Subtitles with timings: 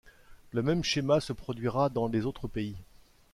[0.49, 2.75] Le même schéma se produira dans les autres pays.